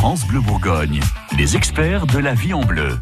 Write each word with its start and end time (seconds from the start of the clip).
France 0.00 0.26
Bleu 0.26 0.40
Bourgogne, 0.40 0.98
les 1.36 1.56
experts 1.56 2.06
de 2.06 2.18
la 2.18 2.32
vie 2.32 2.54
en 2.54 2.64
bleu. 2.64 2.98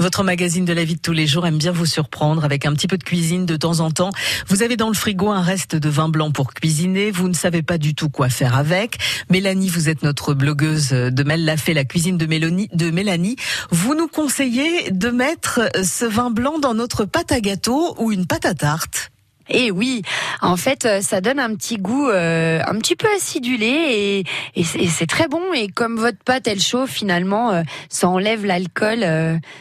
Votre 0.00 0.24
magazine 0.24 0.64
de 0.64 0.72
la 0.72 0.82
vie 0.82 0.96
de 0.96 1.00
tous 1.00 1.12
les 1.12 1.28
jours 1.28 1.46
aime 1.46 1.58
bien 1.58 1.70
vous 1.70 1.86
surprendre 1.86 2.44
avec 2.44 2.66
un 2.66 2.72
petit 2.72 2.88
peu 2.88 2.98
de 2.98 3.04
cuisine 3.04 3.46
de 3.46 3.54
temps 3.54 3.78
en 3.78 3.92
temps. 3.92 4.10
Vous 4.48 4.64
avez 4.64 4.76
dans 4.76 4.88
le 4.88 4.94
frigo 4.94 5.30
un 5.30 5.42
reste 5.42 5.76
de 5.76 5.88
vin 5.88 6.08
blanc 6.08 6.32
pour 6.32 6.54
cuisiner. 6.54 7.12
Vous 7.12 7.28
ne 7.28 7.34
savez 7.34 7.62
pas 7.62 7.78
du 7.78 7.94
tout 7.94 8.08
quoi 8.08 8.28
faire 8.28 8.56
avec. 8.56 8.98
Mélanie, 9.30 9.68
vous 9.68 9.88
êtes 9.88 10.02
notre 10.02 10.34
blogueuse 10.34 10.88
de 10.88 11.22
Mel 11.22 11.44
l'a 11.44 11.56
fait, 11.56 11.72
la 11.72 11.84
cuisine 11.84 12.18
de 12.18 12.26
Mélanie, 12.26 12.68
de 12.72 12.90
Mélanie. 12.90 13.36
Vous 13.70 13.94
nous 13.94 14.08
conseillez 14.08 14.90
de 14.90 15.08
mettre 15.10 15.70
ce 15.84 16.04
vin 16.04 16.30
blanc 16.30 16.58
dans 16.58 16.74
notre 16.74 17.04
pâte 17.04 17.30
à 17.30 17.40
gâteau 17.40 17.94
ou 18.00 18.10
une 18.10 18.26
pâte 18.26 18.44
à 18.44 18.54
tarte? 18.54 19.12
Et 19.48 19.70
oui, 19.70 20.02
en 20.42 20.56
fait, 20.56 20.84
euh, 20.84 21.00
ça 21.00 21.20
donne 21.20 21.38
un 21.38 21.54
petit 21.54 21.76
goût 21.76 22.08
euh, 22.08 22.60
un 22.66 22.74
petit 22.78 22.96
peu 22.96 23.06
acidulé 23.16 23.66
et, 23.66 24.24
et 24.56 24.64
c'est 24.64 25.06
très 25.06 25.28
bon. 25.28 25.40
Et 25.54 25.68
comme 25.68 25.96
votre 25.96 26.18
pâte, 26.18 26.48
elle 26.48 26.60
chauffe, 26.60 26.90
finalement, 26.90 27.52
euh, 27.52 27.62
ça 27.88 28.08
enlève 28.08 28.44
l'alcool. 28.44 29.04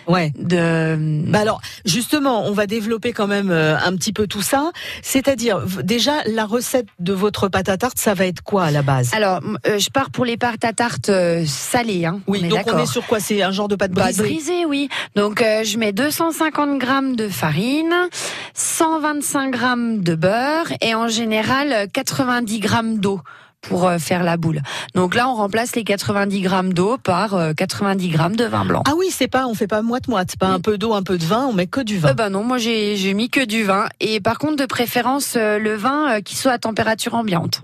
ouais. 0.07 0.31
De. 0.37 0.97
Bah 1.27 1.39
alors, 1.39 1.61
justement, 1.85 2.45
on 2.45 2.51
va 2.51 2.65
développer 2.65 3.13
quand 3.13 3.27
même 3.27 3.51
un 3.51 3.95
petit 3.95 4.11
peu 4.11 4.25
tout 4.27 4.41
ça. 4.41 4.71
C'est-à-dire, 5.03 5.61
déjà, 5.83 6.13
la 6.25 6.45
recette 6.45 6.87
de 6.99 7.13
votre 7.13 7.47
pâte 7.47 7.69
à 7.69 7.77
tarte, 7.77 7.99
ça 7.99 8.13
va 8.13 8.25
être 8.25 8.41
quoi 8.41 8.65
à 8.65 8.71
la 8.71 8.81
base? 8.81 9.11
Alors, 9.13 9.39
je 9.65 9.89
pars 9.89 10.09
pour 10.09 10.25
les 10.25 10.37
pâtes 10.37 10.65
à 10.65 10.73
tarte 10.73 11.11
salées. 11.45 12.05
Hein, 12.05 12.21
oui, 12.27 12.41
donc 12.41 12.61
on 12.73 12.79
est 12.79 12.87
sur 12.87 13.05
quoi? 13.05 13.19
C'est 13.19 13.41
un 13.43 13.51
genre 13.51 13.67
de 13.67 13.75
pâte 13.75 13.91
brisée? 13.91 14.23
Pâte 14.23 14.31
brisée, 14.31 14.65
oui. 14.65 14.89
Donc, 15.15 15.41
je 15.41 15.77
mets 15.77 15.91
250 15.91 16.79
grammes 16.79 17.15
de 17.15 17.29
farine, 17.29 17.93
125 18.61 19.51
grammes 19.51 20.03
de 20.03 20.13
beurre 20.13 20.71
et 20.81 20.93
en 20.93 21.07
général 21.07 21.87
90 21.91 22.59
grammes 22.59 22.99
d'eau 22.99 23.19
pour 23.61 23.87
euh, 23.87 23.97
faire 23.97 24.23
la 24.23 24.37
boule. 24.37 24.61
Donc 24.93 25.15
là, 25.15 25.27
on 25.27 25.33
remplace 25.33 25.75
les 25.75 25.83
90 25.83 26.41
grammes 26.41 26.73
d'eau 26.73 26.97
par 26.97 27.35
90 27.55 28.07
euh, 28.07 28.11
grammes 28.11 28.35
de 28.35 28.45
vin 28.45 28.63
blanc. 28.63 28.83
Ah 28.87 28.93
oui, 28.95 29.07
c'est 29.11 29.27
pas, 29.27 29.47
on 29.47 29.55
fait 29.55 29.67
pas 29.67 29.81
moite 29.81 30.07
moite, 30.07 30.35
pas 30.37 30.47
un 30.47 30.59
peu 30.59 30.77
d'eau, 30.77 30.93
un 30.93 31.01
peu 31.01 31.17
de 31.17 31.23
vin, 31.23 31.47
on 31.47 31.53
met 31.53 31.65
que 31.65 31.81
du 31.81 31.97
vin. 31.97 32.09
Euh 32.09 32.13
ben 32.13 32.29
non, 32.29 32.43
moi 32.43 32.59
j'ai 32.59 33.13
mis 33.15 33.29
que 33.29 33.43
du 33.43 33.63
vin 33.63 33.87
et 33.99 34.19
par 34.19 34.37
contre 34.37 34.57
de 34.57 34.67
préférence 34.67 35.33
euh, 35.37 35.57
le 35.57 35.75
vin 35.75 36.21
qui 36.21 36.35
soit 36.35 36.51
à 36.51 36.59
température 36.59 37.15
ambiante. 37.15 37.63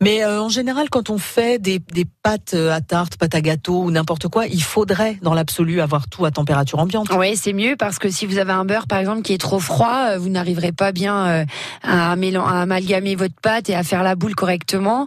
Mais 0.00 0.24
en 0.24 0.48
général, 0.48 0.90
quand 0.90 1.10
on 1.10 1.18
fait 1.18 1.60
des, 1.60 1.78
des 1.78 2.04
pâtes 2.04 2.54
à 2.54 2.80
tarte, 2.80 3.16
pâtes 3.16 3.34
à 3.34 3.40
gâteau 3.40 3.82
ou 3.84 3.90
n'importe 3.90 4.28
quoi, 4.28 4.46
il 4.46 4.62
faudrait, 4.62 5.18
dans 5.22 5.34
l'absolu, 5.34 5.80
avoir 5.80 6.08
tout 6.08 6.24
à 6.24 6.30
température 6.30 6.78
ambiante. 6.78 7.08
Oui, 7.16 7.36
c'est 7.36 7.52
mieux 7.52 7.76
parce 7.76 7.98
que 7.98 8.10
si 8.10 8.26
vous 8.26 8.38
avez 8.38 8.52
un 8.52 8.64
beurre, 8.64 8.86
par 8.86 8.98
exemple, 8.98 9.22
qui 9.22 9.32
est 9.32 9.38
trop 9.38 9.60
froid, 9.60 10.16
vous 10.18 10.28
n'arriverez 10.28 10.72
pas 10.72 10.92
bien 10.92 11.46
à, 11.82 12.12
à, 12.12 12.12
amalgamer 12.12 13.14
votre 13.14 13.40
pâte 13.40 13.70
et 13.70 13.74
à 13.74 13.82
faire 13.82 14.02
la 14.02 14.14
boule 14.14 14.34
correctement. 14.34 15.06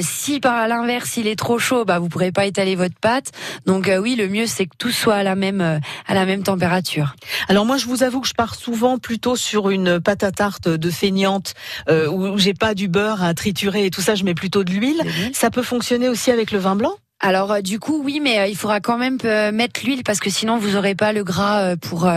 si 0.00 0.40
par 0.40 0.66
l'inverse, 0.68 1.16
il 1.16 1.26
est 1.26 1.36
trop 1.36 1.58
chaud, 1.58 1.84
bah 1.84 1.98
vous 1.98 2.08
pourrez 2.08 2.32
pas 2.32 2.46
étaler 2.46 2.76
votre 2.76 2.94
pâte. 2.98 3.32
Donc 3.66 3.88
euh, 3.88 3.98
oui, 3.98 4.16
le 4.16 4.28
mieux 4.28 4.46
c'est 4.46 4.66
que 4.66 4.76
tout 4.78 4.90
soit 4.90 5.16
à 5.16 5.22
la 5.22 5.34
même 5.34 5.60
euh, 5.60 5.78
à 6.06 6.14
la 6.14 6.26
même 6.26 6.42
température. 6.42 7.14
Alors 7.48 7.66
moi, 7.66 7.76
je 7.76 7.86
vous 7.86 8.02
avoue 8.02 8.20
que 8.20 8.28
je 8.28 8.34
pars 8.34 8.54
souvent 8.54 8.98
plutôt 8.98 9.36
sur 9.36 9.70
une 9.70 10.00
pâte 10.00 10.22
à 10.22 10.32
tarte 10.32 10.68
de 10.68 10.90
feignante 10.90 11.54
euh, 11.88 12.08
où 12.08 12.38
j'ai 12.38 12.54
pas 12.54 12.74
du 12.74 12.88
beurre 12.88 13.22
à 13.22 13.34
triturer 13.34 13.86
et 13.86 13.90
tout 13.96 14.02
ça, 14.02 14.14
je 14.14 14.24
mets 14.24 14.34
plutôt 14.34 14.62
de 14.62 14.70
l'huile. 14.70 15.02
Ça 15.32 15.50
peut 15.50 15.62
fonctionner 15.62 16.10
aussi 16.10 16.30
avec 16.30 16.50
le 16.50 16.58
vin 16.58 16.76
blanc 16.76 16.92
alors 17.20 17.50
euh, 17.50 17.60
du 17.62 17.78
coup 17.78 18.02
oui 18.04 18.20
mais 18.22 18.38
euh, 18.40 18.46
il 18.46 18.56
faudra 18.56 18.80
quand 18.80 18.98
même 18.98 19.16
euh, 19.24 19.50
mettre 19.50 19.80
l'huile 19.84 20.02
parce 20.04 20.20
que 20.20 20.28
sinon 20.28 20.58
vous 20.58 20.76
aurez 20.76 20.94
pas 20.94 21.14
le 21.14 21.24
gras 21.24 21.74
pour 21.76 22.08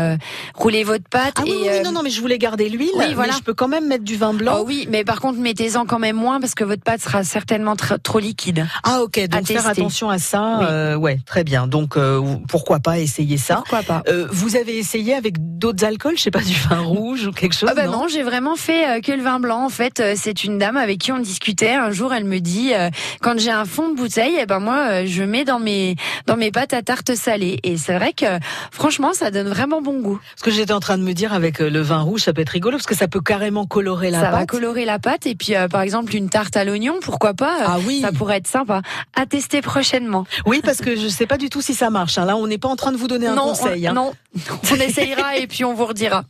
rouler 0.55 0.83
votre 0.83 1.05
pâte. 1.09 1.35
Ah 1.37 1.43
oui, 1.45 1.53
oui, 1.61 1.81
non 1.83 1.91
non 1.91 2.01
mais 2.03 2.09
je 2.09 2.19
voulais 2.19 2.37
garder 2.37 2.67
l'huile. 2.67 2.89
Oui, 2.95 3.13
voilà. 3.13 3.31
Mais 3.31 3.39
je 3.39 3.43
peux 3.43 3.53
quand 3.53 3.67
même 3.67 3.87
mettre 3.87 4.03
du 4.03 4.17
vin 4.17 4.33
blanc. 4.33 4.57
Oh, 4.59 4.63
oui 4.67 4.87
mais 4.89 5.03
par 5.05 5.21
contre 5.21 5.39
mettez-en 5.39 5.85
quand 5.85 5.99
même 5.99 6.17
moins 6.17 6.41
parce 6.41 6.53
que 6.53 6.63
votre 6.63 6.83
pâte 6.83 7.01
sera 7.01 7.23
certainement 7.23 7.75
trop 7.75 8.19
liquide. 8.19 8.67
Ah 8.83 9.01
ok 9.01 9.27
donc 9.29 9.47
faire 9.47 9.67
attention 9.67 10.09
à 10.09 10.17
ça. 10.19 10.97
ouais 10.97 11.19
très 11.25 11.43
bien 11.43 11.67
donc 11.67 11.97
pourquoi 12.49 12.79
pas 12.79 12.99
essayer 12.99 13.37
ça. 13.37 13.55
Pourquoi 13.55 13.83
pas. 13.83 14.03
vous 14.31 14.57
avez 14.57 14.77
essayé 14.77 15.13
avec 15.15 15.58
d'autres 15.59 15.85
alcools 15.85 16.17
je 16.17 16.23
sais 16.23 16.31
pas 16.31 16.41
du 16.41 16.53
vin 16.69 16.79
rouge 16.79 17.27
ou 17.27 17.31
quelque 17.31 17.53
chose. 17.53 17.69
Ah 17.71 17.75
bah 17.75 17.87
non, 17.87 18.07
j'ai 18.07 18.23
vraiment 18.23 18.55
fait 18.55 19.01
que 19.01 19.11
le 19.11 19.21
vin 19.21 19.39
blanc 19.39 19.65
en 19.65 19.69
fait. 19.69 20.01
c'est 20.15 20.43
une 20.43 20.57
dame 20.57 20.77
avec 20.77 20.97
qui 20.99 21.11
on 21.11 21.19
discutait 21.19 21.73
un 21.73 21.91
jour 21.91 22.13
elle 22.13 22.25
me 22.25 22.39
dit 22.39 22.71
quand 23.21 23.37
j'ai 23.39 23.51
un 23.51 23.65
fond 23.65 23.89
de 23.89 23.95
bouteille 23.95 24.37
eh 24.39 24.45
ben 24.45 24.59
moi 24.59 25.05
je 25.05 25.23
mets 25.23 25.45
dans 25.45 25.59
mes 25.59 25.95
dans 26.25 26.37
mes 26.37 26.51
pâtes 26.51 26.73
à 26.73 26.81
tarte 26.81 27.15
salées. 27.15 27.59
Et 27.63 27.77
c'est 27.77 27.95
vrai 27.95 28.13
que 28.13 28.25
franchement, 28.71 29.13
ça 29.13 29.31
donne 29.31 29.47
vraiment 29.49 29.81
bon 29.81 29.99
goût. 29.99 30.19
Ce 30.35 30.43
que 30.43 30.51
j'étais 30.51 30.73
en 30.73 30.79
train 30.79 30.97
de 30.97 31.03
me 31.03 31.13
dire 31.13 31.33
avec 31.33 31.61
euh, 31.61 31.69
le 31.69 31.81
vin 31.81 31.99
rouge, 32.01 32.21
ça 32.21 32.33
peut 32.33 32.41
être 32.41 32.49
rigolo 32.49 32.77
parce 32.77 32.85
que 32.87 32.95
ça 32.95 33.07
peut 33.07 33.21
carrément 33.21 33.65
colorer 33.65 34.09
la 34.11 34.19
pâte. 34.21 34.31
Ça 34.31 34.37
va 34.37 34.45
colorer 34.45 34.85
la 34.85 34.99
pâte 34.99 35.25
et 35.25 35.35
puis 35.35 35.55
euh, 35.55 35.67
par 35.67 35.81
exemple 35.81 36.15
une 36.15 36.29
tarte 36.29 36.55
à 36.57 36.63
l'oignon, 36.63 36.95
pourquoi 37.01 37.33
pas 37.33 37.57
Ah 37.65 37.77
oui. 37.85 38.01
Ça 38.01 38.11
pourrait 38.11 38.37
être 38.37 38.47
sympa. 38.47 38.81
À 39.15 39.25
tester 39.25 39.61
prochainement. 39.61 40.25
Oui, 40.45 40.61
parce 40.63 40.79
que 40.79 40.95
je 40.95 41.07
sais 41.07 41.25
pas 41.25 41.37
du 41.37 41.49
tout 41.49 41.61
si 41.61 41.73
ça 41.73 41.89
marche. 41.89 42.17
Hein. 42.17 42.25
Là, 42.25 42.35
on 42.37 42.47
n'est 42.47 42.57
pas 42.57 42.69
en 42.69 42.75
train 42.75 42.91
de 42.91 42.97
vous 42.97 43.07
donner 43.07 43.27
un 43.27 43.35
conseil. 43.35 43.87
hein. 43.87 43.93
Non, 43.93 44.13
on 44.71 44.75
essayera 44.75 45.37
et 45.37 45.47
puis 45.49 45.65
on 45.65 45.73
vous 45.73 45.85
redira. 45.85 46.23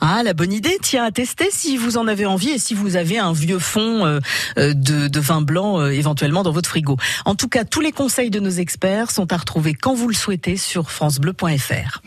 Ah, 0.00 0.22
la 0.22 0.34
bonne 0.34 0.52
idée. 0.52 0.76
Tiens, 0.82 1.04
à 1.04 1.10
tester 1.10 1.48
si 1.50 1.76
vous 1.76 1.96
en 1.96 2.06
avez 2.06 2.26
envie 2.26 2.50
et 2.50 2.58
si 2.58 2.74
vous 2.74 2.96
avez 2.96 3.18
un 3.18 3.32
vieux 3.32 3.58
fond 3.58 4.04
euh, 4.04 4.20
de, 4.56 5.08
de, 5.08 5.20
vin 5.20 5.40
blanc 5.40 5.86
éventuellement 5.86 6.42
dans 6.42 6.52
votre 6.52 6.68
frigo. 6.68 6.98
En 7.24 7.34
tout 7.34 7.48
cas, 7.48 7.64
tous 7.64 7.80
les 7.80 7.92
conseils 7.92 8.30
de 8.30 8.40
nos 8.40 8.50
experts 8.50 9.10
sont 9.10 9.32
à 9.32 9.36
retrouver 9.36 9.72
quand 9.72 9.94
vous 9.94 10.08
le 10.08 10.14
souhaitez 10.14 10.56
sur 10.56 10.90
francebleu.fr. 10.90 12.02